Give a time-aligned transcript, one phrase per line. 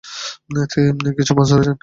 [1.17, 1.75] কিছু মাছ ধরেছেন?